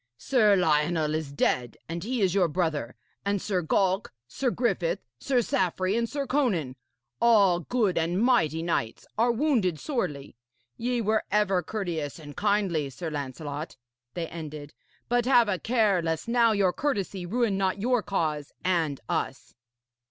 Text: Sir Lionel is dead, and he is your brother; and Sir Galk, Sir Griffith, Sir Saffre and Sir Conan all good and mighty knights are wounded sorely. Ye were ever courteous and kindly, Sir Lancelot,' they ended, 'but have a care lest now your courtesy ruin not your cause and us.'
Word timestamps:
Sir 0.17 0.55
Lionel 0.55 1.13
is 1.13 1.31
dead, 1.31 1.77
and 1.87 2.03
he 2.03 2.21
is 2.23 2.33
your 2.33 2.47
brother; 2.47 2.95
and 3.23 3.39
Sir 3.39 3.61
Galk, 3.61 4.07
Sir 4.27 4.49
Griffith, 4.49 4.97
Sir 5.19 5.43
Saffre 5.43 5.95
and 5.95 6.09
Sir 6.09 6.25
Conan 6.25 6.75
all 7.21 7.59
good 7.59 7.99
and 7.99 8.19
mighty 8.19 8.63
knights 8.63 9.05
are 9.15 9.31
wounded 9.31 9.79
sorely. 9.79 10.35
Ye 10.75 11.01
were 11.01 11.23
ever 11.29 11.61
courteous 11.61 12.17
and 12.17 12.35
kindly, 12.35 12.89
Sir 12.89 13.11
Lancelot,' 13.11 13.77
they 14.15 14.25
ended, 14.29 14.73
'but 15.07 15.25
have 15.27 15.47
a 15.47 15.59
care 15.59 16.01
lest 16.01 16.27
now 16.27 16.51
your 16.51 16.73
courtesy 16.73 17.27
ruin 17.27 17.55
not 17.55 17.79
your 17.79 18.01
cause 18.01 18.51
and 18.65 18.99
us.' 19.07 19.53